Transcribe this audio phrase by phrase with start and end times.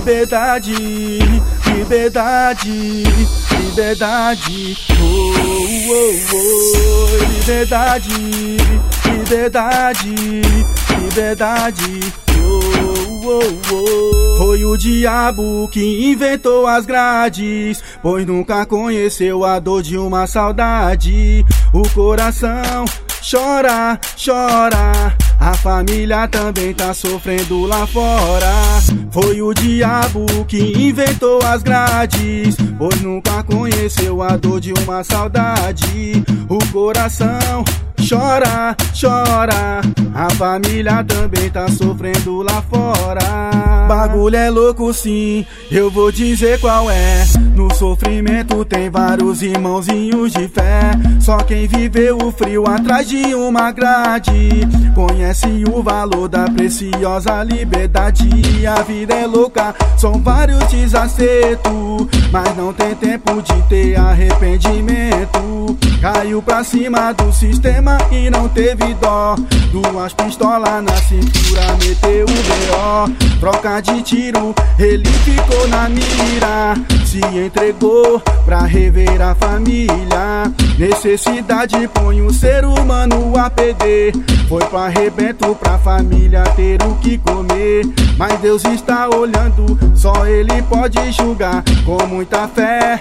[0.00, 0.72] liberdade,
[1.76, 3.04] liberdade,
[3.60, 5.34] liberdade, oh,
[5.88, 8.56] oh, oh, liberdade,
[9.04, 10.14] liberdade,
[10.98, 12.00] liberdade,
[12.42, 12.60] oh,
[13.26, 14.36] oh, oh.
[14.38, 21.44] Foi o diabo que inventou as grades, pois nunca conheceu a dor de uma saudade.
[21.74, 22.86] O coração
[23.20, 25.14] chora, chora.
[25.62, 28.50] Família também tá sofrendo lá fora.
[29.10, 36.22] Foi o diabo que inventou as grades, pois nunca conheceu a dor de uma saudade.
[36.48, 37.62] O coração
[38.08, 39.82] chora, chora.
[40.20, 43.88] A família também tá sofrendo lá fora.
[43.88, 47.24] Bagulho é louco sim, eu vou dizer qual é.
[47.56, 50.90] No sofrimento tem vários irmãozinhos de fé.
[51.18, 54.60] Só quem viveu o frio atrás de uma grade
[54.94, 58.28] conhece o valor da preciosa liberdade.
[58.66, 61.72] A vida é louca, são vários desacertos,
[62.30, 65.78] mas não tem tempo de ter arrependimento.
[66.00, 69.36] Caiu pra cima do sistema e não teve dó.
[69.70, 73.38] Duas pistolas na cintura, meteu o B.O.
[73.38, 76.74] Troca de tiro, ele ficou na mira.
[77.04, 80.52] Se entregou pra rever a família.
[80.76, 84.12] Necessidade põe o ser humano a perder.
[84.48, 87.84] Foi pro arrebento pra família ter o que comer.
[88.18, 91.62] Mas Deus está olhando, só Ele pode julgar.
[91.84, 93.00] Com muita fé,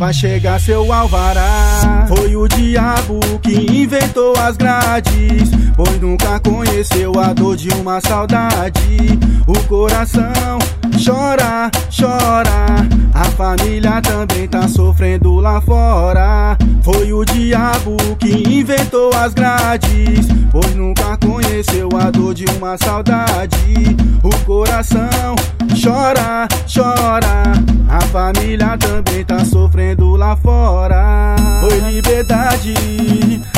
[0.00, 2.04] vai chegar seu alvará.
[2.08, 9.16] Foi o diabo que inventou as grades, pois nunca conheceu a dor de uma saudade.
[9.46, 10.58] O coração
[10.98, 12.66] chora, chora.
[13.14, 16.56] A família também tá sofrendo lá fora.
[16.82, 23.96] Foi o diabo que inventou as grades, pois nunca conheceu a dor de uma saudade.
[24.22, 25.36] O coração
[25.82, 27.42] chora, chora.
[27.88, 31.36] A família também tá sofrendo lá fora.
[31.60, 32.74] Foi liberdade,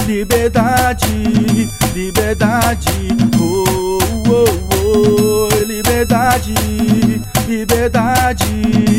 [0.06, 1.06] liberdade,
[1.94, 3.08] liberdade.
[3.38, 3.98] Oh,
[4.28, 4.44] oh,
[4.86, 6.79] oh, liberdade, liberdade,
[7.50, 8.89] liberdade.